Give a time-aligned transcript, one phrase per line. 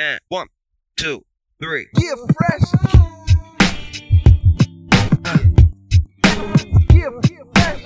[0.00, 0.46] And one,
[0.96, 1.24] two,
[1.60, 1.88] three.
[1.98, 2.62] Yeah, fresh.
[6.94, 7.10] Yeah,
[7.52, 7.82] fresh.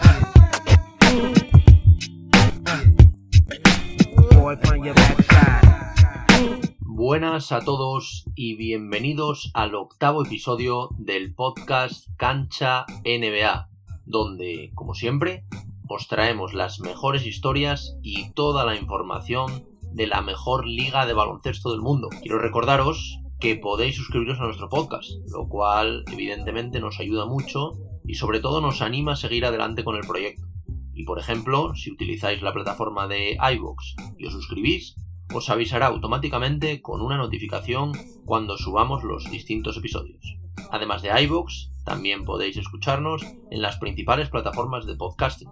[4.31, 6.75] Boy, from your backside.
[6.81, 13.71] Buenas a todos y bienvenidos al octavo episodio del podcast Cancha NBA,
[14.05, 15.47] donde, como siempre,
[15.89, 21.71] os traemos las mejores historias y toda la información de la mejor liga de baloncesto
[21.71, 22.09] del mundo.
[22.23, 27.73] Quiero recordaros que podéis suscribiros a nuestro podcast, lo cual evidentemente nos ayuda mucho
[28.07, 30.47] y sobre todo nos anima a seguir adelante con el proyecto.
[30.95, 34.95] Y por ejemplo, si utilizáis la plataforma de iVoox y os suscribís,
[35.35, 37.93] os avisará automáticamente con una notificación
[38.25, 40.42] cuando subamos los distintos episodios.
[40.73, 45.51] Además de iVoox, también podéis escucharnos en las principales plataformas de podcasting,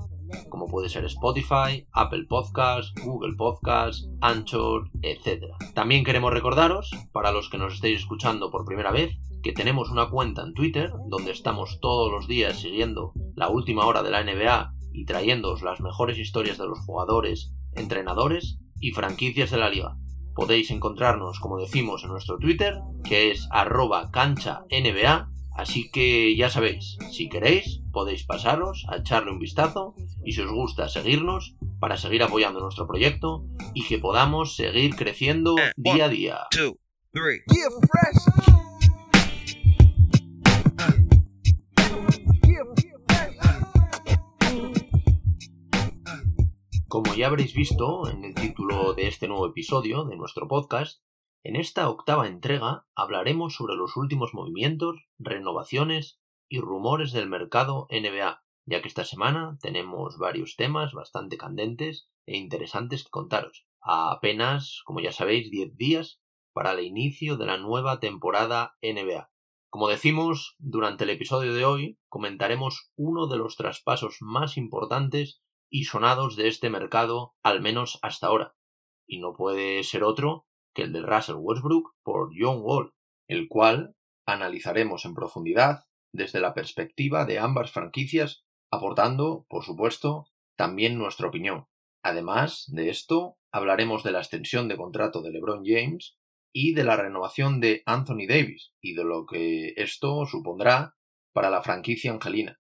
[0.49, 5.45] como puede ser Spotify, Apple Podcasts, Google Podcasts, Anchor, etc.
[5.75, 10.09] También queremos recordaros, para los que nos estéis escuchando por primera vez, que tenemos una
[10.09, 14.73] cuenta en Twitter donde estamos todos los días siguiendo la última hora de la NBA
[14.95, 19.99] y trayéndoos las mejores historias de los jugadores, entrenadores y franquicias de la liga.
[20.35, 26.49] Podéis encontrarnos, como decimos, en nuestro Twitter, que es arroba cancha NBA, así que ya
[26.49, 31.97] sabéis, si queréis, podéis pasaros a echarle un vistazo y si os gusta seguirnos para
[31.97, 36.39] seguir apoyando nuestro proyecto y que podamos seguir creciendo día a día.
[36.51, 36.79] Two,
[46.91, 51.05] Como ya habréis visto en el título de este nuevo episodio de nuestro podcast,
[51.45, 56.19] en esta octava entrega hablaremos sobre los últimos movimientos, renovaciones
[56.49, 62.37] y rumores del mercado NBA, ya que esta semana tenemos varios temas bastante candentes e
[62.37, 63.69] interesantes que contaros.
[63.81, 66.21] A apenas, como ya sabéis, 10 días
[66.53, 69.31] para el inicio de la nueva temporada NBA.
[69.69, 75.41] Como decimos, durante el episodio de hoy comentaremos uno de los traspasos más importantes
[75.71, 78.55] y sonados de este mercado, al menos hasta ahora.
[79.07, 82.93] Y no puede ser otro que el de Russell Westbrook por John Wall,
[83.29, 83.95] el cual
[84.27, 90.27] analizaremos en profundidad desde la perspectiva de ambas franquicias, aportando, por supuesto,
[90.57, 91.67] también nuestra opinión.
[92.03, 96.17] Además de esto, hablaremos de la extensión de contrato de LeBron James
[96.53, 100.97] y de la renovación de Anthony Davis y de lo que esto supondrá
[101.33, 102.60] para la franquicia angelina.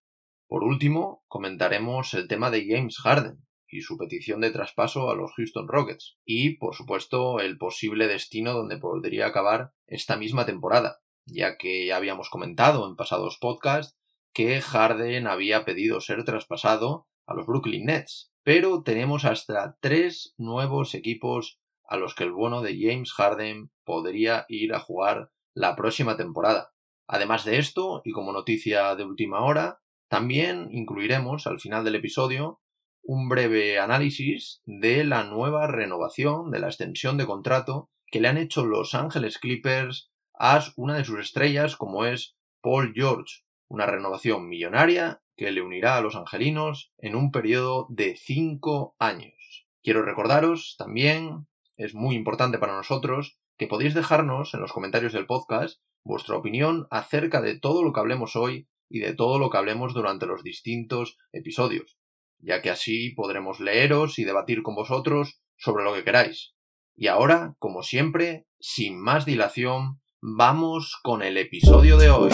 [0.50, 5.30] Por último, comentaremos el tema de James Harden y su petición de traspaso a los
[5.36, 11.56] Houston Rockets y, por supuesto, el posible destino donde podría acabar esta misma temporada, ya
[11.56, 13.96] que ya habíamos comentado en pasados podcasts
[14.32, 20.96] que Harden había pedido ser traspasado a los Brooklyn Nets, pero tenemos hasta tres nuevos
[20.96, 26.16] equipos a los que el bono de James Harden podría ir a jugar la próxima
[26.16, 26.72] temporada.
[27.06, 32.60] Además de esto, y como noticia de última hora, también incluiremos al final del episodio
[33.00, 38.36] un breve análisis de la nueva renovación, de la extensión de contrato que le han
[38.36, 44.48] hecho Los Ángeles Clippers a una de sus estrellas como es Paul George, una renovación
[44.48, 49.68] millonaria que le unirá a los angelinos en un periodo de cinco años.
[49.80, 55.26] Quiero recordaros también, es muy importante para nosotros, que podéis dejarnos en los comentarios del
[55.26, 59.56] podcast vuestra opinión acerca de todo lo que hablemos hoy y de todo lo que
[59.56, 61.96] hablemos durante los distintos episodios,
[62.38, 66.54] ya que así podremos leeros y debatir con vosotros sobre lo que queráis.
[66.96, 72.30] Y ahora, como siempre, sin más dilación, vamos con el episodio de hoy.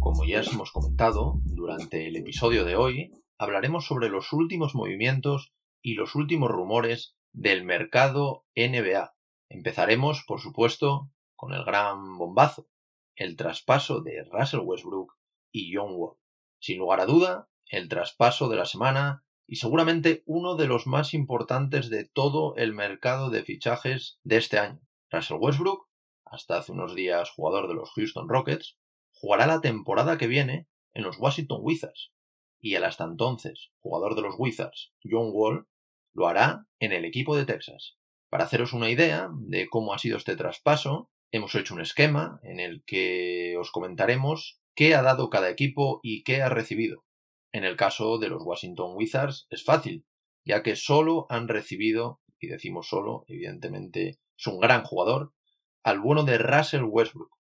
[0.00, 5.52] Como ya os hemos comentado, durante el episodio de hoy hablaremos sobre los últimos movimientos
[5.82, 9.14] y los últimos rumores del mercado NBA.
[9.48, 12.68] Empezaremos, por supuesto, con el gran bombazo,
[13.16, 15.14] el traspaso de Russell Westbrook
[15.52, 16.16] y John Wall.
[16.58, 21.14] Sin lugar a duda, el traspaso de la semana y seguramente uno de los más
[21.14, 24.80] importantes de todo el mercado de fichajes de este año.
[25.10, 25.88] Russell Westbrook,
[26.24, 28.78] hasta hace unos días jugador de los Houston Rockets,
[29.12, 32.12] jugará la temporada que viene en los Washington Wizards
[32.60, 35.66] y el hasta entonces jugador de los Wizards, John Wall,
[36.12, 37.96] lo hará en el equipo de Texas.
[38.28, 42.60] Para haceros una idea de cómo ha sido este traspaso, hemos hecho un esquema en
[42.60, 47.04] el que os comentaremos qué ha dado cada equipo y qué ha recibido.
[47.52, 50.04] En el caso de los Washington Wizards es fácil,
[50.44, 55.32] ya que solo han recibido, y decimos solo, evidentemente es un gran jugador,
[55.82, 57.36] al bueno de Russell Westbrook.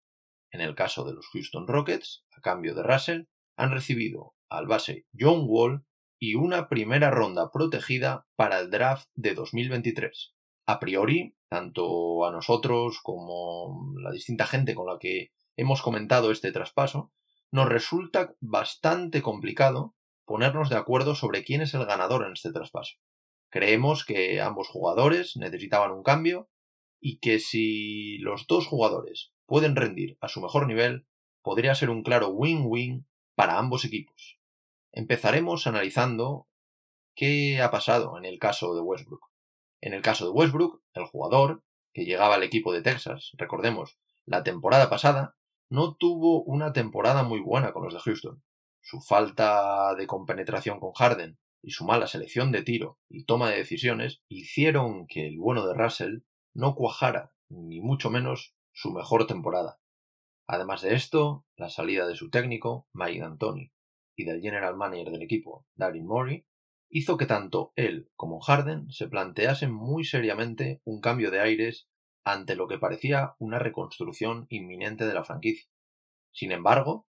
[0.51, 3.23] En el caso de los Houston Rockets, a cambio de Russell,
[3.57, 5.85] han recibido al base John Wall
[6.19, 10.33] y una primera ronda protegida para el draft de 2023.
[10.65, 16.51] A priori, tanto a nosotros como la distinta gente con la que hemos comentado este
[16.51, 17.11] traspaso,
[17.51, 19.95] nos resulta bastante complicado
[20.25, 22.95] ponernos de acuerdo sobre quién es el ganador en este traspaso.
[23.49, 26.49] Creemos que ambos jugadores necesitaban un cambio
[26.99, 31.07] y que si los dos jugadores pueden rendir a su mejor nivel,
[31.41, 34.36] podría ser un claro win-win para ambos equipos.
[34.97, 36.47] Empezaremos analizando
[37.15, 39.27] qué ha pasado en el caso de Westbrook.
[39.79, 41.63] En el caso de Westbrook, el jugador,
[41.93, 45.35] que llegaba al equipo de Texas, recordemos, la temporada pasada,
[45.69, 48.41] no tuvo una temporada muy buena con los de Houston.
[48.81, 53.57] Su falta de compenetración con Harden y su mala selección de tiro y toma de
[53.57, 56.21] decisiones hicieron que el bueno de Russell
[56.55, 59.79] no cuajara, ni mucho menos, su mejor temporada.
[60.47, 63.71] Además de esto, la salida de su técnico, Mike D'Antoni,
[64.17, 66.45] y del general manager del equipo, Darin Murray,
[66.89, 71.87] hizo que tanto él como Harden se planteasen muy seriamente un cambio de aires
[72.25, 75.69] ante lo que parecía una reconstrucción inminente de la franquicia.
[76.33, 77.07] Sin embargo,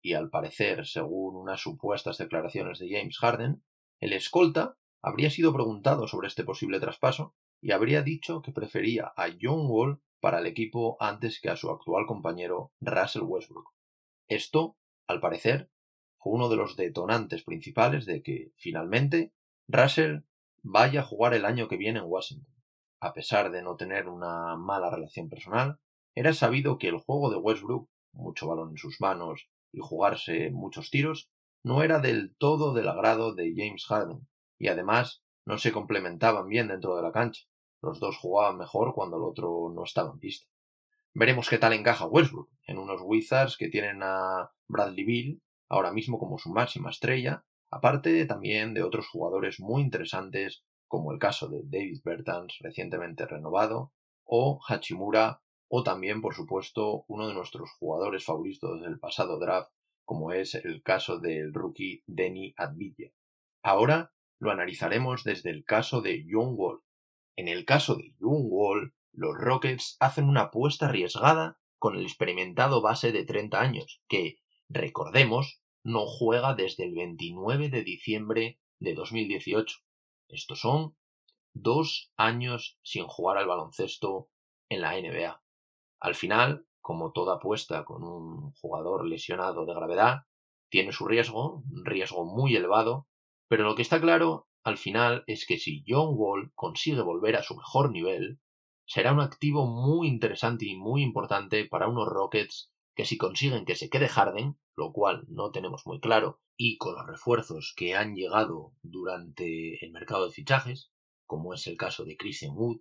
[0.00, 3.64] y al parecer según unas supuestas declaraciones de James Harden,
[4.00, 9.28] el escolta habría sido preguntado sobre este posible traspaso y habría dicho que prefería a
[9.40, 13.70] John Wall para el equipo antes que a su actual compañero Russell Westbrook.
[14.28, 15.70] Esto, al parecer,
[16.24, 19.34] fue uno de los detonantes principales de que, finalmente,
[19.68, 20.20] Russell
[20.62, 22.50] vaya a jugar el año que viene en Washington.
[22.98, 25.78] A pesar de no tener una mala relación personal,
[26.14, 30.88] era sabido que el juego de Westbrook, mucho balón en sus manos y jugarse muchos
[30.88, 31.28] tiros,
[31.62, 34.26] no era del todo del agrado de James Harden,
[34.58, 37.42] y además no se complementaban bien dentro de la cancha.
[37.82, 40.46] Los dos jugaban mejor cuando el otro no estaba en pista.
[41.12, 45.42] Veremos qué tal encaja Westbrook en unos Wizards que tienen a Bradley Bill
[45.74, 51.18] ahora mismo como su máxima estrella, aparte también de otros jugadores muy interesantes como el
[51.18, 53.92] caso de David Bertans recientemente renovado,
[54.22, 59.72] o Hachimura, o también, por supuesto, uno de nuestros jugadores favoritos del pasado draft,
[60.04, 63.10] como es el caso del rookie Denny Advilla.
[63.62, 66.82] Ahora lo analizaremos desde el caso de John Wall.
[67.34, 72.80] En el caso de John Wall, los Rockets hacen una apuesta arriesgada con el experimentado
[72.80, 74.36] base de 30 años, que,
[74.68, 79.78] recordemos, no juega desde el 29 de diciembre de 2018.
[80.28, 80.96] Estos son
[81.52, 84.28] dos años sin jugar al baloncesto
[84.68, 85.42] en la NBA.
[86.00, 90.22] Al final, como toda apuesta con un jugador lesionado de gravedad,
[90.70, 93.06] tiene su riesgo, un riesgo muy elevado,
[93.48, 97.42] pero lo que está claro al final es que si John Wall consigue volver a
[97.42, 98.40] su mejor nivel,
[98.86, 103.76] será un activo muy interesante y muy importante para unos Rockets que si consiguen que
[103.76, 108.14] se quede Harden, lo cual no tenemos muy claro, y con los refuerzos que han
[108.14, 110.92] llegado durante el mercado de fichajes,
[111.26, 112.80] como es el caso de Christian Wood,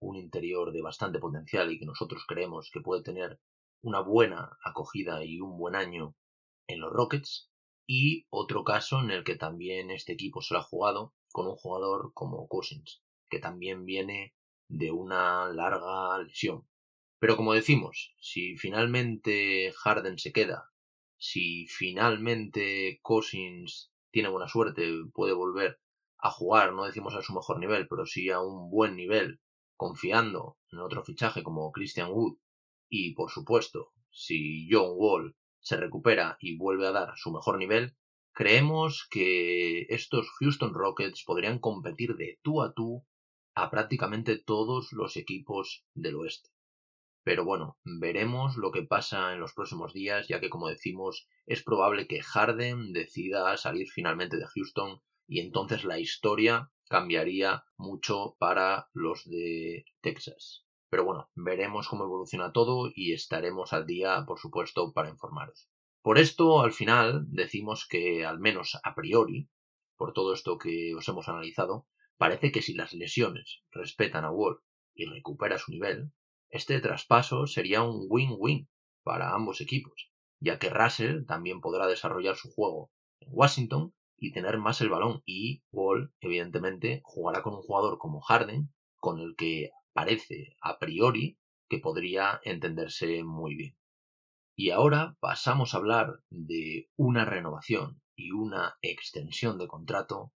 [0.00, 3.40] un interior de bastante potencial y que nosotros creemos que puede tener
[3.82, 6.14] una buena acogida y un buen año
[6.68, 7.50] en los Rockets,
[7.88, 12.12] y otro caso en el que también este equipo se ha jugado con un jugador
[12.12, 14.34] como Cousins, que también viene
[14.68, 16.68] de una larga lesión.
[17.18, 20.70] Pero como decimos, si finalmente Harden se queda,
[21.16, 25.80] si finalmente Cousins tiene buena suerte, puede volver
[26.18, 29.40] a jugar, no decimos a su mejor nivel, pero sí a un buen nivel,
[29.76, 32.38] confiando en otro fichaje como Christian Wood,
[32.88, 37.96] y por supuesto, si John Wall se recupera y vuelve a dar su mejor nivel,
[38.32, 43.04] creemos que estos Houston Rockets podrían competir de tú a tú
[43.54, 46.50] a prácticamente todos los equipos del oeste.
[47.28, 51.62] Pero bueno, veremos lo que pasa en los próximos días, ya que como decimos, es
[51.62, 58.88] probable que Harden decida salir finalmente de Houston y entonces la historia cambiaría mucho para
[58.94, 60.64] los de Texas.
[60.88, 65.68] Pero bueno, veremos cómo evoluciona todo y estaremos al día, por supuesto, para informaros.
[66.00, 69.50] Por esto, al final, decimos que, al menos a priori,
[69.98, 74.62] por todo esto que os hemos analizado, parece que si las lesiones respetan a Wolf
[74.94, 76.10] y recupera su nivel,
[76.50, 78.68] este traspaso sería un win-win
[79.02, 82.90] para ambos equipos, ya que Russell también podrá desarrollar su juego
[83.20, 88.20] en Washington y tener más el balón y Wall, evidentemente, jugará con un jugador como
[88.20, 91.38] Harden, con el que parece a priori
[91.68, 93.76] que podría entenderse muy bien.
[94.56, 100.32] Y ahora pasamos a hablar de una renovación y una extensión de contrato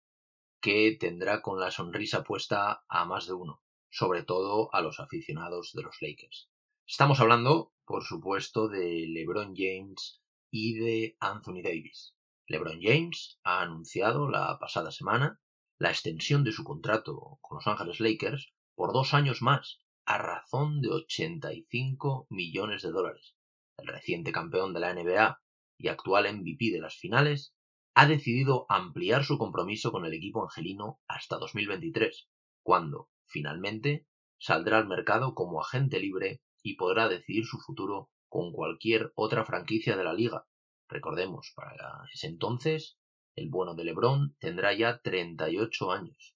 [0.60, 5.72] que tendrá con la sonrisa puesta a más de uno sobre todo a los aficionados
[5.74, 6.48] de los Lakers.
[6.86, 12.14] Estamos hablando, por supuesto, de LeBron James y de Anthony Davis.
[12.46, 15.40] LeBron James ha anunciado la pasada semana
[15.78, 20.80] la extensión de su contrato con Los Ángeles Lakers por dos años más, a razón
[20.80, 23.36] de 85 millones de dólares.
[23.76, 25.40] El reciente campeón de la NBA
[25.78, 27.54] y actual MVP de las finales
[27.94, 32.28] ha decidido ampliar su compromiso con el equipo angelino hasta 2023,
[32.62, 34.06] cuando, finalmente,
[34.38, 39.96] saldrá al mercado como agente libre y podrá decidir su futuro con cualquier otra franquicia
[39.96, 40.46] de la liga.
[40.88, 42.98] Recordemos, para ese entonces,
[43.34, 46.34] el bueno de Lebron tendrá ya 38 años.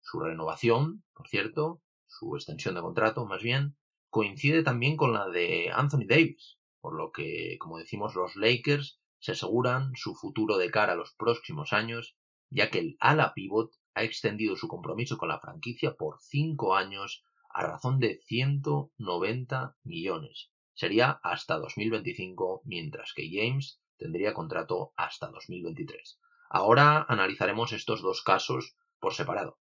[0.00, 3.76] Su renovación, por cierto, su extensión de contrato más bien,
[4.10, 9.32] coincide también con la de Anthony Davis, por lo que, como decimos, los Lakers se
[9.32, 12.16] aseguran su futuro de cara a los próximos años,
[12.50, 17.24] ya que el ala pivot ha extendido su compromiso con la franquicia por cinco años
[17.50, 20.50] a razón de 190 millones.
[20.74, 26.18] Sería hasta 2025, mientras que James tendría contrato hasta 2023.
[26.48, 29.58] Ahora analizaremos estos dos casos por separado.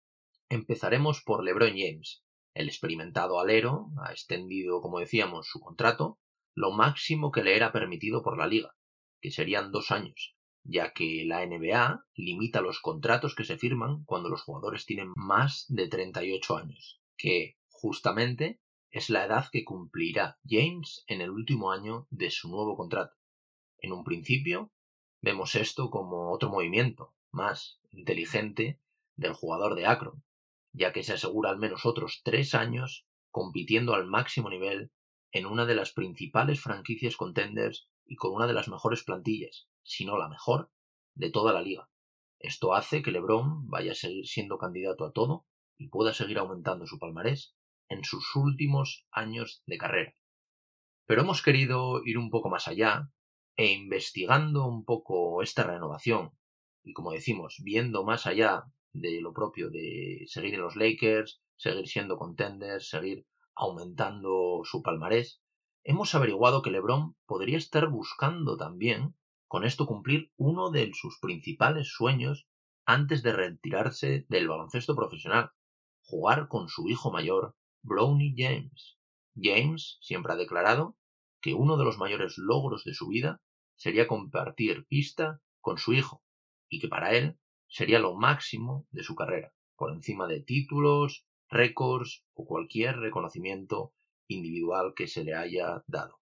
[0.48, 2.22] Empezaremos por LeBron James.
[2.54, 6.18] El experimentado alero ha extendido, como decíamos, su contrato
[6.54, 8.74] lo máximo que le era permitido por la liga,
[9.20, 10.34] que serían dos años,
[10.68, 15.64] ya que la NBA limita los contratos que se firman cuando los jugadores tienen más
[15.68, 18.60] de 38 años, que, justamente,
[18.90, 23.16] es la edad que cumplirá James en el último año de su nuevo contrato.
[23.78, 24.70] En un principio,
[25.22, 28.78] vemos esto como otro movimiento, más inteligente,
[29.16, 30.22] del jugador de Akron,
[30.72, 34.92] ya que se asegura al menos otros tres años compitiendo al máximo nivel
[35.32, 40.04] en una de las principales franquicias contenders y con una de las mejores plantillas, si
[40.04, 40.70] no la mejor,
[41.14, 41.90] de toda la liga.
[42.38, 46.86] Esto hace que LeBron vaya a seguir siendo candidato a todo y pueda seguir aumentando
[46.86, 47.56] su palmarés
[47.88, 50.14] en sus últimos años de carrera.
[51.06, 53.10] Pero hemos querido ir un poco más allá
[53.56, 56.38] e investigando un poco esta renovación
[56.88, 58.64] y como decimos, viendo más allá
[58.94, 65.42] de lo propio de seguir en los Lakers, seguir siendo contenders, seguir aumentando su palmarés,
[65.84, 69.14] hemos averiguado que LeBron podría estar buscando también
[69.48, 72.46] con esto cumplir uno de sus principales sueños
[72.84, 75.50] antes de retirarse del baloncesto profesional,
[76.02, 78.98] jugar con su hijo mayor, Brownie James.
[79.34, 80.96] James siempre ha declarado
[81.40, 83.40] que uno de los mayores logros de su vida
[83.76, 86.22] sería compartir pista con su hijo,
[86.68, 87.38] y que para él
[87.68, 93.94] sería lo máximo de su carrera, por encima de títulos, récords o cualquier reconocimiento
[94.26, 96.20] individual que se le haya dado.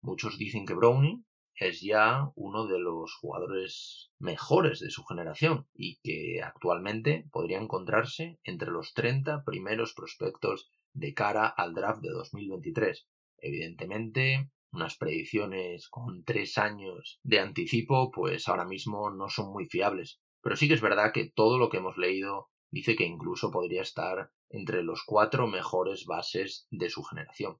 [0.00, 1.24] Muchos dicen que Brownie
[1.56, 8.38] es ya uno de los jugadores mejores de su generación y que actualmente podría encontrarse
[8.42, 13.06] entre los 30 primeros prospectos de cara al draft de 2023.
[13.38, 20.20] Evidentemente, unas predicciones con tres años de anticipo, pues ahora mismo no son muy fiables.
[20.42, 23.82] Pero sí que es verdad que todo lo que hemos leído dice que incluso podría
[23.82, 27.58] estar entre los cuatro mejores bases de su generación.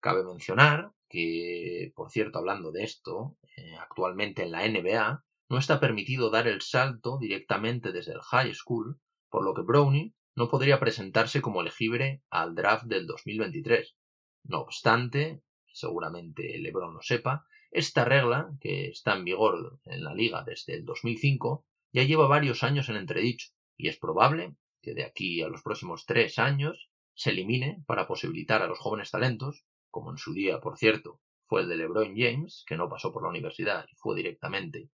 [0.00, 5.80] Cabe mencionar que, por cierto, hablando de esto, eh, actualmente en la NBA no está
[5.80, 10.78] permitido dar el salto directamente desde el high school, por lo que Brownie no podría
[10.78, 13.96] presentarse como elegible al draft del 2023.
[14.44, 20.42] No obstante, seguramente LeBron lo sepa, esta regla, que está en vigor en la liga
[20.44, 25.42] desde el 2005, ya lleva varios años en entredicho, y es probable que de aquí
[25.42, 29.64] a los próximos tres años se elimine para posibilitar a los jóvenes talentos,
[29.96, 33.22] como en su día, por cierto, fue el de LeBron James, que no pasó por
[33.22, 34.90] la universidad y fue directamente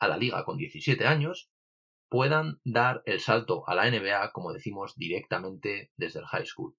[0.00, 1.52] a la liga con 17 años,
[2.08, 6.74] puedan dar el salto a la NBA, como decimos, directamente desde el high school.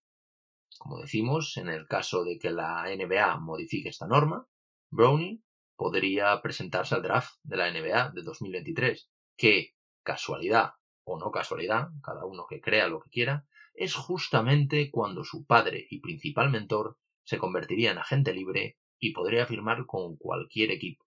[0.79, 4.45] Como decimos, en el caso de que la NBA modifique esta norma,
[4.89, 5.41] Brownie
[5.77, 10.73] podría presentarse al draft de la NBA de 2023, que, casualidad
[11.05, 15.87] o no casualidad, cada uno que crea lo que quiera, es justamente cuando su padre
[15.89, 16.97] y principal mentor
[17.31, 21.05] se convertiría en agente libre y podría firmar con cualquier equipo.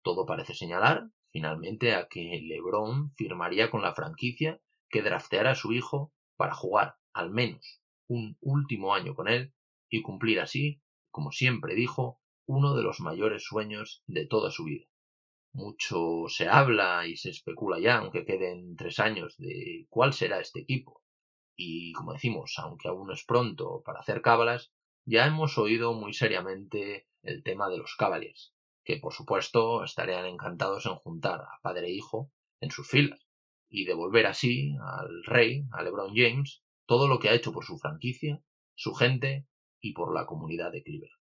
[0.00, 5.74] Todo parece señalar, finalmente, a que LeBron firmaría con la franquicia que drafteara a su
[5.74, 9.52] hijo para jugar al menos un último año con él
[9.90, 10.80] y cumplir así,
[11.10, 14.86] como siempre dijo, uno de los mayores sueños de toda su vida.
[15.52, 20.60] Mucho se habla y se especula ya, aunque queden tres años, de cuál será este
[20.60, 21.02] equipo.
[21.54, 24.72] Y como decimos, aunque aún es pronto para hacer cábalas,
[25.06, 28.52] ya hemos oído muy seriamente el tema de los Cavaliers,
[28.84, 33.26] que por supuesto estarían encantados en juntar a padre e hijo en sus filas,
[33.68, 37.78] y devolver así al rey, a LeBron James, todo lo que ha hecho por su
[37.78, 38.42] franquicia,
[38.74, 39.46] su gente
[39.80, 41.20] y por la comunidad de Cleveland.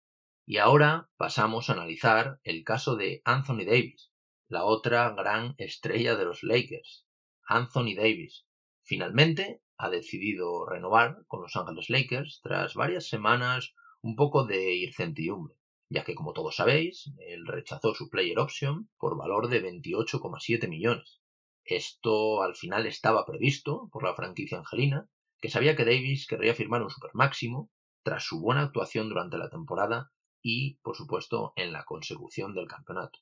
[0.46, 4.12] Y ahora pasamos a analizar el caso de Anthony Davis,
[4.48, 7.06] la otra gran estrella de los Lakers,
[7.44, 8.44] Anthony Davis.
[8.84, 15.56] Finalmente ha decidido renovar con Los Ángeles Lakers tras varias semanas un poco de incertidumbre,
[15.88, 21.20] ya que como todos sabéis, él rechazó su player option por valor de 28,7 millones.
[21.64, 25.08] Esto al final estaba previsto por la franquicia angelina,
[25.40, 27.68] que sabía que Davis querría firmar un supermáximo
[28.04, 33.18] tras su buena actuación durante la temporada y, por supuesto, en la consecución del campeonato.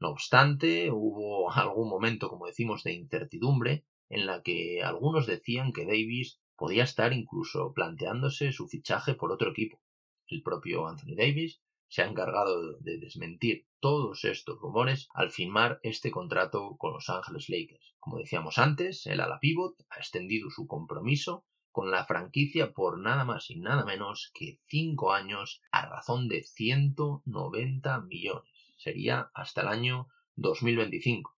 [0.00, 5.84] No obstante, hubo algún momento, como decimos, de incertidumbre en la que algunos decían que
[5.84, 9.80] Davis podía estar incluso planteándose su fichaje por otro equipo.
[10.26, 16.10] El propio Anthony Davis se ha encargado de desmentir todos estos rumores al firmar este
[16.10, 17.94] contrato con Los Ángeles Lakers.
[17.98, 23.24] Como decíamos antes, el ala pivot ha extendido su compromiso con la franquicia por nada
[23.24, 28.50] más y nada menos que 5 años a razón de 190 millones.
[28.76, 31.36] Sería hasta el año 2025,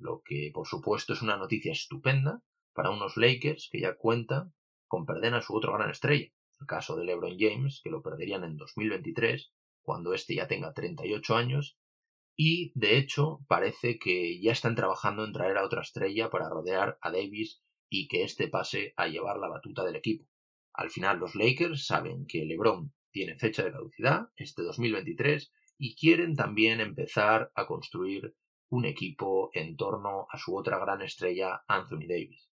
[0.00, 4.52] lo que por supuesto es una noticia estupenda para unos Lakers que ya cuentan
[4.86, 6.28] con perder a su otro gran estrella,
[6.60, 9.52] el caso de LeBron James, que lo perderían en 2023
[9.82, 11.78] cuando éste ya tenga 38 años,
[12.36, 16.98] y de hecho parece que ya están trabajando en traer a otra estrella para rodear
[17.00, 20.28] a Davis y que éste pase a llevar la batuta del equipo.
[20.74, 26.36] Al final los Lakers saben que LeBron tiene fecha de caducidad este 2023 y quieren
[26.36, 28.36] también empezar a construir
[28.70, 32.48] un equipo en torno a su otra gran estrella Anthony Davis.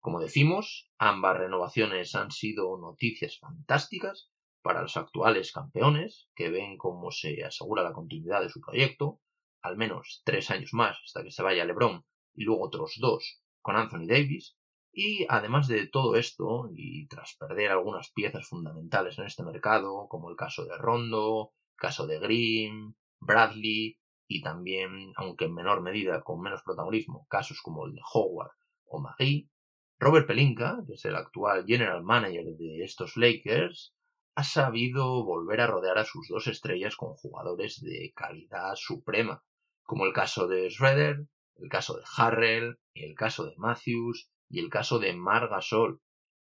[0.00, 4.30] Como decimos, ambas renovaciones han sido noticias fantásticas
[4.62, 9.20] para los actuales campeones, que ven cómo se asegura la continuidad de su proyecto,
[9.62, 13.76] al menos tres años más hasta que se vaya LeBron y luego otros dos con
[13.76, 14.56] Anthony Davis,
[14.92, 20.30] y además de todo esto, y tras perder algunas piezas fundamentales en este mercado, como
[20.30, 23.98] el caso de Rondo, el caso de Green, Bradley,
[24.30, 28.52] y también, aunque en menor medida, con menos protagonismo, casos como el de Howard
[28.86, 29.50] o Magui,
[29.98, 33.92] Robert Pelinka, que es el actual general manager de estos Lakers,
[34.36, 39.42] ha sabido volver a rodear a sus dos estrellas con jugadores de calidad suprema,
[39.82, 44.70] como el caso de Schroeder, el caso de Harrell, el caso de Matthews y el
[44.70, 46.00] caso de Mar Gasol.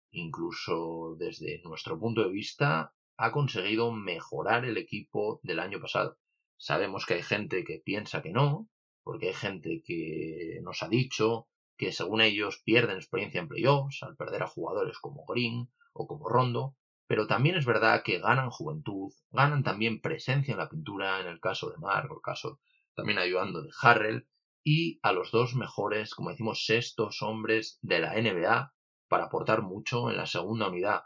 [0.09, 6.17] Incluso desde nuestro punto de vista ha conseguido mejorar el equipo del año pasado.
[6.57, 8.69] Sabemos que hay gente que piensa que no,
[9.03, 14.15] porque hay gente que nos ha dicho que según ellos pierden experiencia en playoffs al
[14.15, 16.75] perder a jugadores como Green o como Rondo,
[17.07, 21.39] pero también es verdad que ganan juventud, ganan también presencia en la pintura, en el
[21.39, 22.59] caso de Mark, el caso
[22.95, 24.27] también ayudando de Harrell,
[24.63, 28.73] y a los dos mejores, como decimos, sextos hombres de la NBA
[29.07, 31.03] para aportar mucho en la segunda unidad,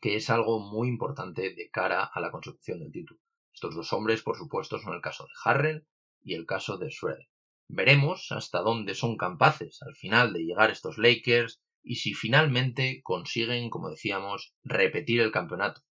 [0.00, 3.20] que es algo muy importante de cara a la consecución del título.
[3.60, 5.86] Estos dos hombres, por supuesto, son el caso de Harrell
[6.22, 7.28] y el caso de Schroeder.
[7.68, 13.68] Veremos hasta dónde son capaces al final de llegar estos Lakers y si finalmente consiguen,
[13.68, 15.82] como decíamos, repetir el campeonato.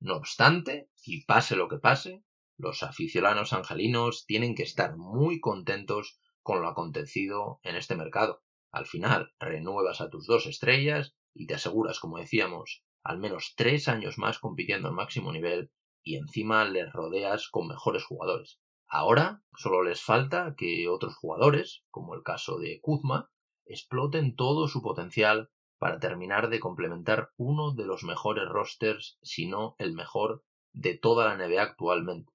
[0.00, 2.24] No obstante, y pase lo que pase,
[2.56, 8.42] los aficionados angelinos tienen que estar muy contentos con lo acontecido en este mercado.
[8.72, 13.86] Al final, renuevas a tus dos estrellas y te aseguras, como decíamos, al menos tres
[13.86, 15.70] años más compitiendo al máximo nivel
[16.02, 18.60] y encima les rodeas con mejores jugadores.
[18.86, 23.30] Ahora solo les falta que otros jugadores, como el caso de Kuzma,
[23.64, 29.74] exploten todo su potencial para terminar de complementar uno de los mejores rosters, si no
[29.78, 32.32] el mejor, de toda la NBA actualmente.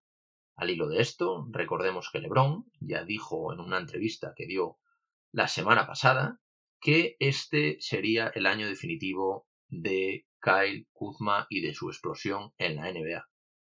[0.55, 4.79] Al hilo de esto, recordemos que LeBron ya dijo en una entrevista que dio
[5.31, 6.41] la semana pasada
[6.79, 12.91] que este sería el año definitivo de Kyle Kuzma y de su explosión en la
[12.91, 13.27] NBA.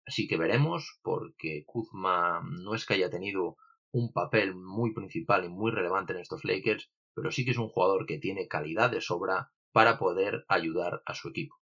[0.07, 3.57] Así que veremos, porque Kuzma no es que haya tenido
[3.93, 7.69] un papel muy principal y muy relevante en estos Lakers, pero sí que es un
[7.69, 11.57] jugador que tiene calidad de sobra para poder ayudar a su equipo.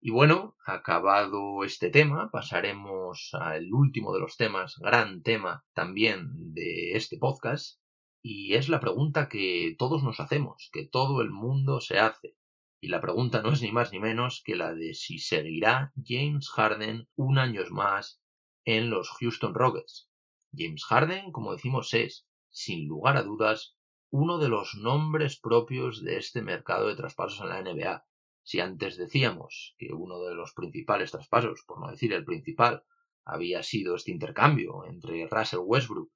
[0.00, 6.92] Y bueno, acabado este tema, pasaremos al último de los temas, gran tema también de
[6.92, 7.80] este podcast,
[8.22, 12.36] y es la pregunta que todos nos hacemos, que todo el mundo se hace.
[12.84, 16.50] Y la pregunta no es ni más ni menos que la de si seguirá James
[16.50, 18.20] Harden un año más
[18.66, 20.10] en los Houston Rockets.
[20.52, 23.74] James Harden, como decimos, es, sin lugar a dudas,
[24.10, 28.04] uno de los nombres propios de este mercado de traspasos en la NBA.
[28.42, 32.84] Si antes decíamos que uno de los principales traspasos, por no decir el principal,
[33.24, 36.12] había sido este intercambio entre Russell Westbrook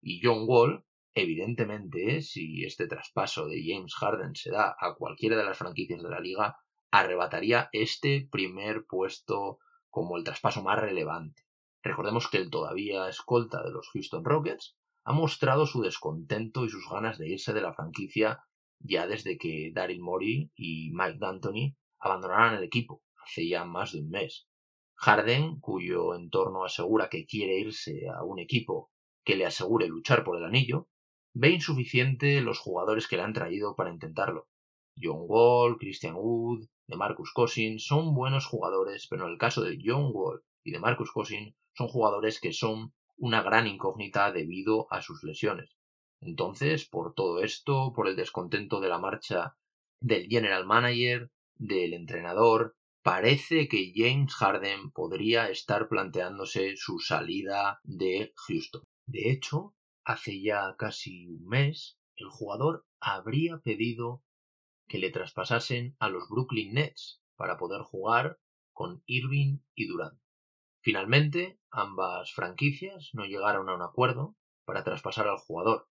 [0.00, 0.82] y John Wall,
[1.16, 6.10] evidentemente, si este traspaso de James Harden se da a cualquiera de las franquicias de
[6.10, 6.58] la liga,
[6.90, 11.42] arrebataría este primer puesto como el traspaso más relevante.
[11.82, 16.86] Recordemos que él todavía escolta de los Houston Rockets, ha mostrado su descontento y sus
[16.90, 18.44] ganas de irse de la franquicia
[18.78, 24.00] ya desde que Daryl Morey y Mike D'Antoni abandonaron el equipo hace ya más de
[24.00, 24.46] un mes.
[24.96, 28.90] Harden, cuyo entorno asegura que quiere irse a un equipo
[29.24, 30.88] que le asegure luchar por el anillo,
[31.38, 34.48] ve insuficiente los jugadores que le han traído para intentarlo.
[34.98, 39.78] John Wall, Christian Wood, de Marcus Cousins son buenos jugadores, pero en el caso de
[39.84, 45.02] John Wall y de Marcus Cousins son jugadores que son una gran incógnita debido a
[45.02, 45.76] sus lesiones.
[46.22, 49.56] Entonces, por todo esto, por el descontento de la marcha
[50.00, 58.32] del general manager, del entrenador, parece que James Harden podría estar planteándose su salida de
[58.36, 58.84] Houston.
[59.06, 59.75] De hecho,
[60.06, 64.22] hace ya casi un mes, el jugador habría pedido
[64.88, 68.38] que le traspasasen a los Brooklyn Nets para poder jugar
[68.72, 70.18] con Irving y Durant.
[70.80, 75.88] Finalmente, ambas franquicias no llegaron a un acuerdo para traspasar al jugador,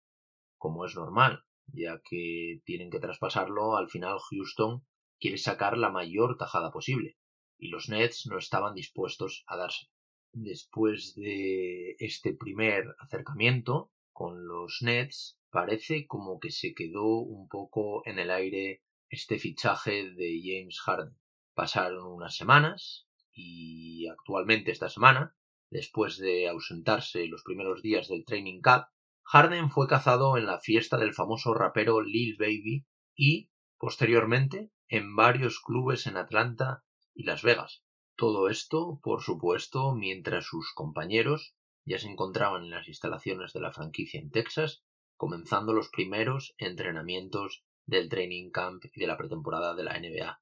[0.57, 4.85] como es normal, ya que tienen que traspasarlo al final Houston
[5.19, 7.17] quiere sacar la mayor tajada posible,
[7.57, 9.87] y los Nets no estaban dispuestos a darse.
[10.31, 18.01] Después de este primer acercamiento con los Nets, parece como que se quedó un poco
[18.07, 21.17] en el aire este fichaje de James Harden.
[21.53, 25.35] Pasaron unas semanas y actualmente esta semana,
[25.69, 28.85] después de ausentarse los primeros días del Training Camp,
[29.23, 35.59] Harden fue cazado en la fiesta del famoso rapero Lil Baby y, posteriormente, en varios
[35.59, 37.83] clubes en Atlanta y Las Vegas.
[38.15, 43.71] Todo esto, por supuesto, mientras sus compañeros ya se encontraban en las instalaciones de la
[43.71, 44.83] franquicia en Texas,
[45.15, 50.41] comenzando los primeros entrenamientos del training camp y de la pretemporada de la NBA.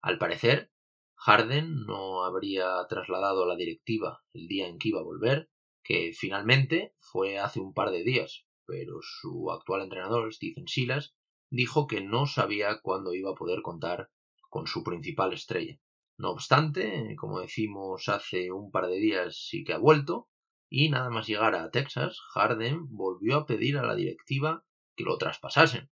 [0.00, 0.70] Al parecer,
[1.16, 5.50] Harden no habría trasladado a la directiva el día en que iba a volver,
[5.82, 11.14] que finalmente fue hace un par de días, pero su actual entrenador, Stephen Silas,
[11.50, 14.10] dijo que no sabía cuándo iba a poder contar
[14.48, 15.78] con su principal estrella.
[16.16, 20.28] No obstante, como decimos hace un par de días sí que ha vuelto,
[20.76, 24.64] y nada más llegar a Texas, Harden volvió a pedir a la directiva
[24.96, 25.88] que lo traspasasen.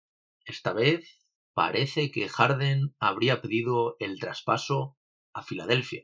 [0.45, 1.19] Esta vez
[1.55, 4.95] parece que Harden habría pedido el traspaso
[5.33, 6.03] a Filadelfia,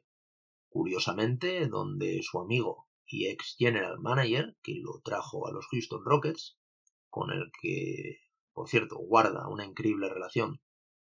[0.70, 6.58] curiosamente donde su amigo y ex general manager, que lo trajo a los Houston Rockets,
[7.12, 8.22] con el que,
[8.54, 10.64] por cierto, guarda una increíble relación,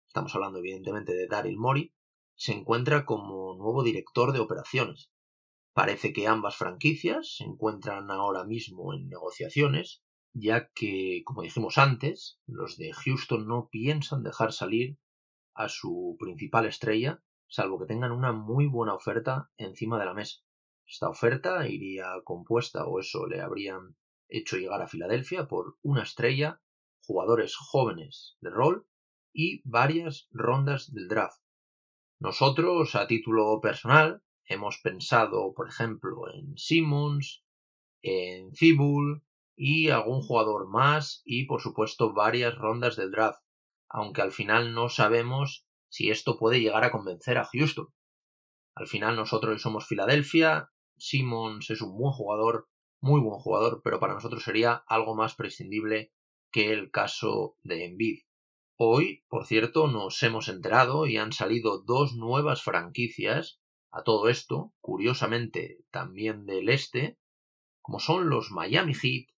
[0.08, 1.94] estamos hablando evidentemente de Daryl Morey,
[2.34, 5.12] se encuentra como nuevo director de operaciones.
[5.78, 10.02] Parece que ambas franquicias se encuentran ahora mismo en negociaciones,
[10.34, 14.98] ya que, como dijimos antes, los de Houston no piensan dejar salir
[15.54, 20.38] a su principal estrella, salvo que tengan una muy buena oferta encima de la mesa.
[20.88, 23.96] Esta oferta iría compuesta, o eso le habrían
[24.30, 26.60] hecho llegar a Filadelfia, por una estrella,
[27.04, 28.88] jugadores jóvenes de rol
[29.32, 31.40] y varias rondas del draft.
[32.18, 37.44] Nosotros, a título personal, hemos pensado, por ejemplo, en Simmons,
[38.02, 39.24] en Fibul
[39.56, 43.42] y algún jugador más y, por supuesto, varias rondas del draft,
[43.90, 47.88] aunque al final no sabemos si esto puede llegar a convencer a Houston.
[48.76, 52.70] Al final nosotros somos Filadelfia, Simmons es un buen jugador,
[53.02, 56.12] muy buen jugador, pero para nosotros sería algo más prescindible
[56.52, 58.20] que el caso de Embiid.
[58.80, 63.60] Hoy, por cierto, nos hemos enterado y han salido dos nuevas franquicias
[63.98, 67.18] a todo esto, curiosamente también del este,
[67.82, 69.30] como son los Miami Heat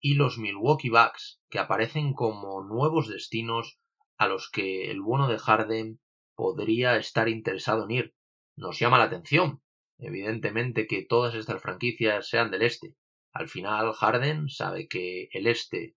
[0.00, 3.78] y los Milwaukee Bucks, que aparecen como nuevos destinos
[4.16, 6.00] a los que el bueno de Harden
[6.34, 8.14] podría estar interesado en ir.
[8.56, 9.62] Nos llama la atención,
[9.98, 12.96] evidentemente, que todas estas franquicias sean del este.
[13.32, 15.94] Al final, Harden sabe que el este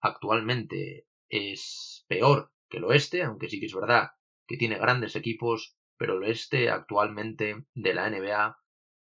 [0.00, 4.10] actualmente es peor que el oeste, aunque sí que es verdad
[4.46, 8.58] que tiene grandes equipos, pero el oeste actualmente de la NBA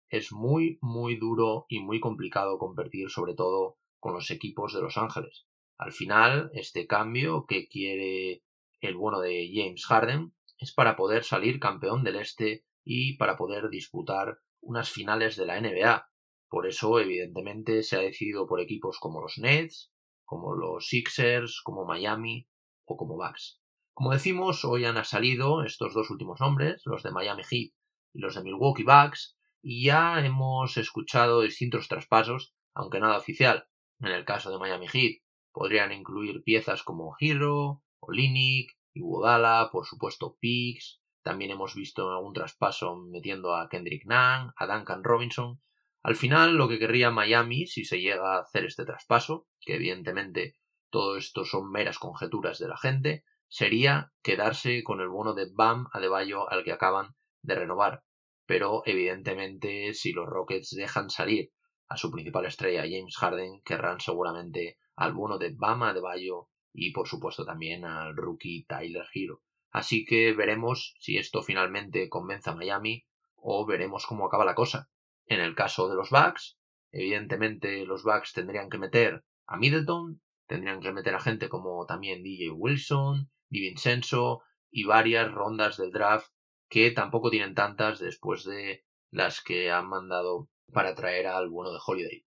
[0.09, 4.97] es muy, muy duro y muy complicado competir, sobre todo con los equipos de Los
[4.97, 5.47] Ángeles.
[5.77, 8.43] Al final, este cambio que quiere
[8.81, 13.69] el bueno de James Harden es para poder salir campeón del este y para poder
[13.69, 16.05] disputar unas finales de la NBA.
[16.49, 19.93] Por eso, evidentemente, se ha decidido por equipos como los Nets,
[20.25, 22.49] como los Sixers, como Miami
[22.83, 23.58] o como Bucks.
[23.99, 27.73] Como decimos, hoy han salido estos dos últimos nombres, los de Miami Heat
[28.13, 33.67] y los de Milwaukee Bucks, y ya hemos escuchado distintos traspasos, aunque nada oficial.
[33.99, 40.37] En el caso de Miami Heat, podrían incluir piezas como Hero, Olinik, Iguodala, por supuesto
[40.39, 41.01] Pix.
[41.21, 45.59] También hemos visto algún traspaso metiendo a Kendrick Nunn, a Duncan Robinson,
[46.03, 50.55] Al final, lo que querría Miami, si se llega a hacer este traspaso, que evidentemente
[50.89, 55.87] todo esto son meras conjeturas de la gente, sería quedarse con el bono de Bam
[55.91, 58.03] Adebayo al que acaban de renovar.
[58.45, 61.51] Pero evidentemente, si los Rockets dejan salir
[61.87, 67.07] a su principal estrella, James Harden, querrán seguramente al bono de Bam Adebayo y por
[67.07, 69.41] supuesto también al rookie Tyler Hero.
[69.71, 74.89] Así que veremos si esto finalmente convence a Miami o veremos cómo acaba la cosa.
[75.25, 76.57] En el caso de los Bucks,
[76.91, 82.23] evidentemente los Bucks tendrían que meter a Middleton, tendrían que meter a gente como también
[82.23, 86.31] DJ Wilson, Vincenzo y varias rondas del draft
[86.69, 91.79] que tampoco tienen tantas después de las que han mandado para traer al bueno de
[91.83, 92.25] Holiday.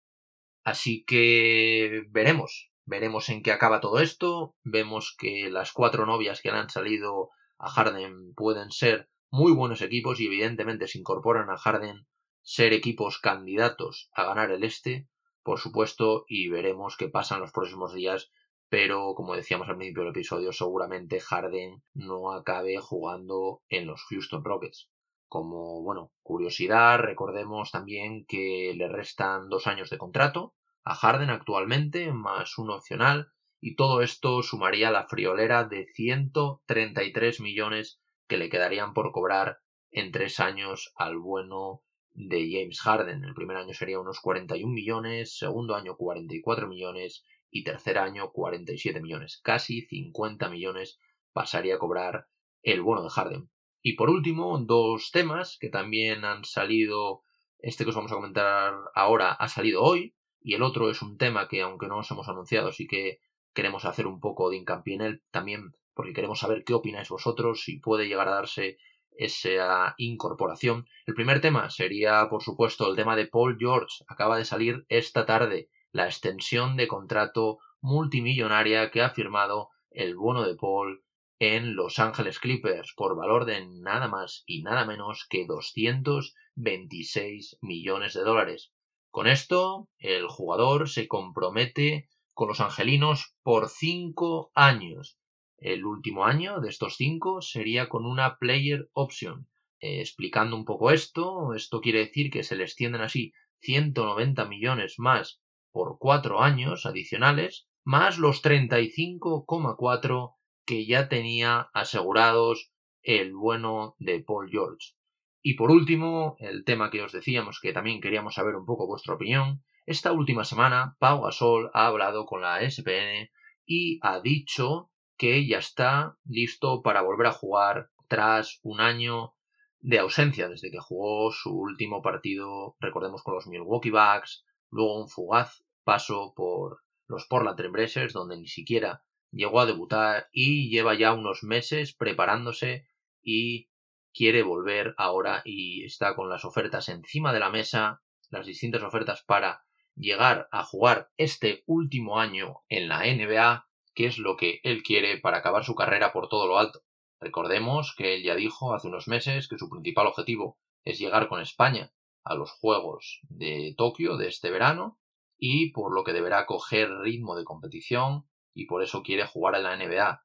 [0.63, 6.51] Así que veremos, veremos en qué acaba todo esto, vemos que las cuatro novias que
[6.51, 12.07] han salido a Harden pueden ser muy buenos equipos y evidentemente se incorporan a Harden
[12.43, 15.09] ser equipos candidatos a ganar el este,
[15.43, 18.31] por supuesto, y veremos qué pasa en los próximos días,
[18.69, 24.45] pero como decíamos al principio del episodio, seguramente Harden no acabe jugando en los Houston
[24.45, 24.89] Rockets.
[25.29, 32.13] Como, bueno, curiosidad, recordemos también que le restan dos años de contrato a Harden actualmente,
[32.13, 38.95] más un opcional, y todo esto sumaría la friolera de 133 millones que le quedarían
[38.95, 39.59] por cobrar
[39.91, 43.25] en tres años al bueno de James Harden.
[43.25, 49.01] El primer año sería unos 41 millones, segundo año 44 millones y tercer año 47
[49.01, 49.41] millones.
[49.43, 50.99] Casi 50 millones
[51.33, 52.29] pasaría a cobrar
[52.63, 53.51] el bueno de Harden.
[53.83, 57.23] Y por último, dos temas que también han salido.
[57.59, 60.15] Este que os vamos a comentar ahora ha salido hoy.
[60.41, 63.21] Y el otro es un tema que, aunque no os hemos anunciado, sí que
[63.53, 67.63] queremos hacer un poco de hincapié en él también, porque queremos saber qué opináis vosotros,
[67.63, 68.79] si puede llegar a darse
[69.17, 70.87] esa incorporación.
[71.07, 74.05] El primer tema sería, por supuesto, el tema de Paul George.
[74.09, 80.47] Acaba de salir esta tarde la extensión de contrato multimillonaria que ha firmado el bono
[80.47, 81.03] de Paul
[81.39, 88.15] en Los Ángeles Clippers por valor de nada más y nada menos que 226 millones
[88.15, 88.73] de dólares.
[89.11, 95.19] Con esto, el jugador se compromete con los angelinos por cinco años
[95.59, 99.49] el último año de estos cinco sería con una player option.
[99.81, 104.99] Eh, explicando un poco esto, esto quiere decir que se le extienden así 190 millones
[104.99, 105.41] más
[105.77, 110.35] por cuatro años adicionales, más los 35,4
[110.65, 114.95] que ya tenía asegurados el bueno de Paul George.
[115.43, 119.17] Y por último, el tema que os decíamos que también queríamos saber un poco vuestra
[119.17, 119.63] opinión.
[119.85, 123.29] Esta última semana, Pau Gasol ha hablado con la SPN
[123.67, 129.35] y ha dicho que ya está listo para volver a jugar tras un año
[129.81, 135.09] de ausencia desde que jugó su último partido, recordemos, con los Milwaukee Bucks, luego un
[135.09, 141.13] fugaz paso por los Portland Trailblazers, donde ni siquiera llegó a debutar y lleva ya
[141.15, 142.89] unos meses preparándose
[143.23, 143.71] y
[144.13, 149.23] quiere volver ahora y está con las ofertas encima de la mesa, las distintas ofertas
[149.23, 154.83] para llegar a jugar este último año en la NBA qué es lo que él
[154.83, 156.83] quiere para acabar su carrera por todo lo alto.
[157.21, 161.41] Recordemos que él ya dijo hace unos meses que su principal objetivo es llegar con
[161.41, 161.93] España
[162.25, 164.99] a los Juegos de Tokio de este verano
[165.39, 169.63] y por lo que deberá coger ritmo de competición y por eso quiere jugar en
[169.65, 170.23] la NBA.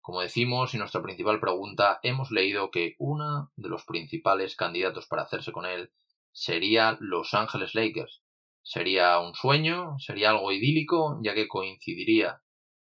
[0.00, 5.22] Como decimos, y nuestra principal pregunta, hemos leído que uno de los principales candidatos para
[5.22, 5.92] hacerse con él
[6.32, 8.22] sería Los Ángeles Lakers.
[8.62, 12.42] Sería un sueño, sería algo idílico, ya que coincidiría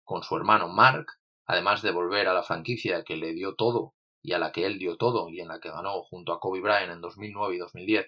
[0.05, 1.07] con su hermano Mark,
[1.47, 4.79] además de volver a la franquicia que le dio todo y a la que él
[4.79, 8.07] dio todo y en la que ganó junto a Kobe Bryant en 2009 y 2010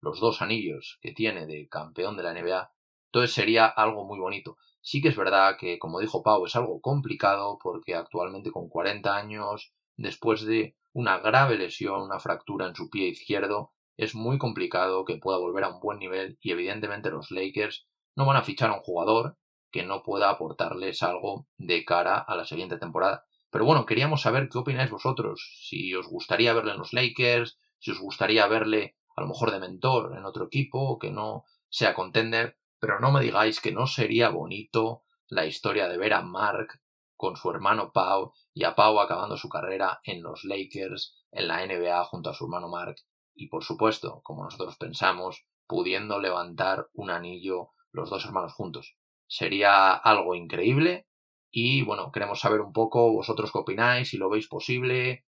[0.00, 2.72] los dos anillos que tiene de campeón de la NBA,
[3.08, 4.56] entonces sería algo muy bonito.
[4.80, 9.16] Sí que es verdad que, como dijo Pau, es algo complicado porque actualmente con 40
[9.16, 15.04] años, después de una grave lesión, una fractura en su pie izquierdo, es muy complicado
[15.04, 18.70] que pueda volver a un buen nivel y evidentemente los Lakers no van a fichar
[18.70, 19.36] a un jugador
[19.70, 23.24] que no pueda aportarles algo de cara a la siguiente temporada.
[23.50, 27.90] Pero bueno, queríamos saber qué opináis vosotros, si os gustaría verle en los Lakers, si
[27.90, 32.56] os gustaría verle a lo mejor de mentor en otro equipo, que no sea contender,
[32.80, 36.80] pero no me digáis que no sería bonito la historia de ver a Mark
[37.16, 41.66] con su hermano Pau y a Pau acabando su carrera en los Lakers, en la
[41.66, 42.96] NBA junto a su hermano Mark
[43.38, 48.96] y por supuesto, como nosotros pensamos, pudiendo levantar un anillo los dos hermanos juntos.
[49.28, 51.06] Sería algo increíble
[51.50, 55.24] y bueno, queremos saber un poco vosotros qué opináis, si lo veis posible.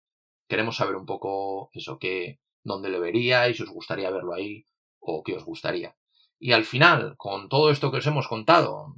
[0.48, 4.66] Queremos saber un poco eso que dónde le veríais, si os gustaría verlo ahí
[5.00, 5.97] o qué os gustaría.
[6.40, 8.94] Y al final, con todo esto que os hemos contado,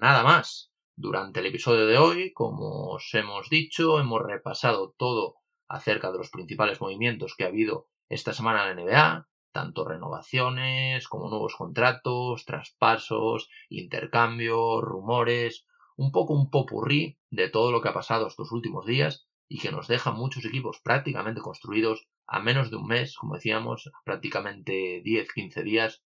[0.00, 0.70] nada más.
[0.96, 6.30] Durante el episodio de hoy, como os hemos dicho, hemos repasado todo acerca de los
[6.30, 12.44] principales movimientos que ha habido esta semana en la NBA, tanto renovaciones como nuevos contratos,
[12.44, 18.86] traspasos, intercambios, rumores, un poco un popurrí de todo lo que ha pasado estos últimos
[18.86, 23.34] días y que nos deja muchos equipos prácticamente construidos a menos de un mes, como
[23.34, 26.03] decíamos, prácticamente 10-15 días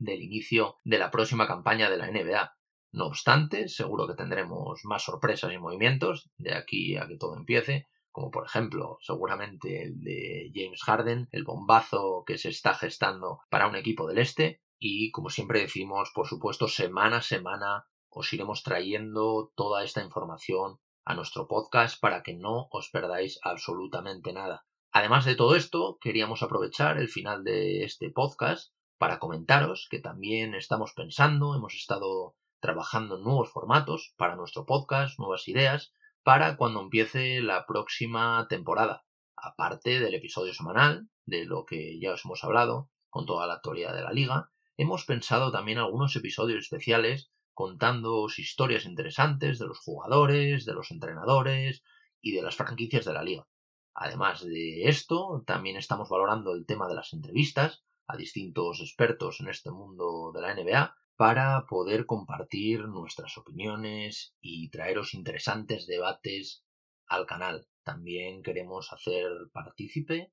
[0.00, 2.56] del inicio de la próxima campaña de la NBA.
[2.92, 7.86] No obstante, seguro que tendremos más sorpresas y movimientos de aquí a que todo empiece,
[8.10, 13.68] como por ejemplo seguramente el de James Harden, el bombazo que se está gestando para
[13.68, 18.64] un equipo del este, y como siempre decimos, por supuesto, semana a semana os iremos
[18.64, 24.64] trayendo toda esta información a nuestro podcast para que no os perdáis absolutamente nada.
[24.90, 30.54] Además de todo esto, queríamos aprovechar el final de este podcast para comentaros que también
[30.54, 36.82] estamos pensando, hemos estado trabajando en nuevos formatos para nuestro podcast, nuevas ideas, para cuando
[36.82, 39.06] empiece la próxima temporada.
[39.36, 43.94] Aparte del episodio semanal, de lo que ya os hemos hablado, con toda la actualidad
[43.94, 50.66] de la liga, hemos pensado también algunos episodios especiales contándoos historias interesantes de los jugadores,
[50.66, 51.82] de los entrenadores
[52.20, 53.48] y de las franquicias de la liga.
[53.94, 59.48] Además de esto, también estamos valorando el tema de las entrevistas a distintos expertos en
[59.48, 66.64] este mundo de la NBA para poder compartir nuestras opiniones y traeros interesantes debates
[67.06, 67.68] al canal.
[67.84, 70.32] También queremos hacer partícipe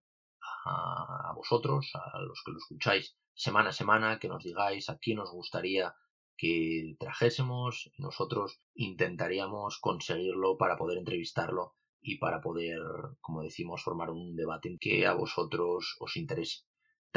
[0.65, 5.19] a vosotros, a los que lo escucháis semana a semana, que nos digáis a quién
[5.19, 5.93] os gustaría
[6.37, 12.79] que trajésemos nosotros intentaríamos conseguirlo para poder entrevistarlo y para poder,
[13.21, 16.66] como decimos, formar un debate que a vosotros os interese.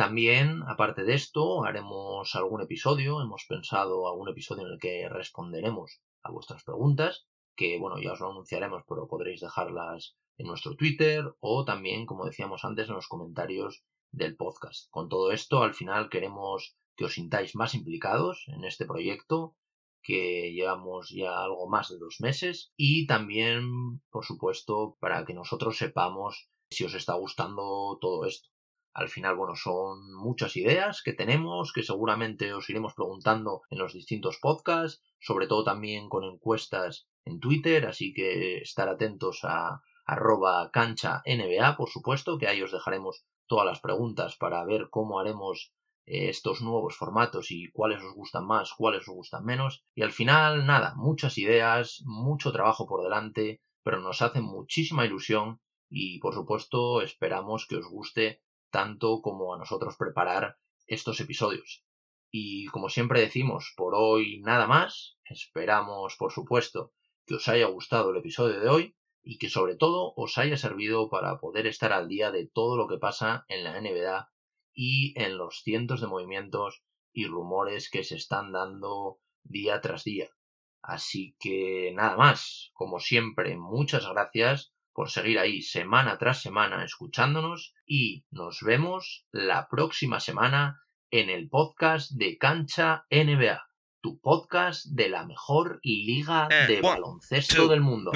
[0.01, 6.01] También, aparte de esto, haremos algún episodio, hemos pensado algún episodio en el que responderemos
[6.23, 11.35] a vuestras preguntas, que bueno, ya os lo anunciaremos, pero podréis dejarlas en nuestro Twitter
[11.41, 14.89] o también, como decíamos antes, en los comentarios del podcast.
[14.89, 19.55] Con todo esto, al final queremos que os sintáis más implicados en este proyecto,
[20.03, 25.77] que llevamos ya algo más de dos meses y también, por supuesto, para que nosotros
[25.77, 28.49] sepamos si os está gustando todo esto.
[28.93, 33.93] Al final, bueno, son muchas ideas que tenemos, que seguramente os iremos preguntando en los
[33.93, 40.71] distintos podcasts, sobre todo también con encuestas en Twitter, así que estar atentos a arroba
[40.73, 45.73] cancha NBA, por supuesto, que ahí os dejaremos todas las preguntas para ver cómo haremos
[46.07, 49.85] estos nuevos formatos y cuáles os gustan más, cuáles os gustan menos.
[49.95, 55.61] Y al final, nada, muchas ideas, mucho trabajo por delante, pero nos hace muchísima ilusión
[55.89, 58.41] y por supuesto esperamos que os guste
[58.71, 60.57] tanto como a nosotros preparar
[60.87, 61.85] estos episodios.
[62.31, 65.19] Y como siempre decimos, por hoy nada más.
[65.25, 66.93] Esperamos, por supuesto,
[67.27, 71.09] que os haya gustado el episodio de hoy y que sobre todo os haya servido
[71.09, 74.31] para poder estar al día de todo lo que pasa en la NBA
[74.73, 80.31] y en los cientos de movimientos y rumores que se están dando día tras día.
[80.83, 87.75] Así que nada más, como siempre, muchas gracias por seguir ahí semana tras semana escuchándonos
[87.87, 93.63] y nos vemos la próxima semana en el podcast de Cancha NBA,
[94.01, 98.13] tu podcast de la mejor liga And de baloncesto two, del mundo.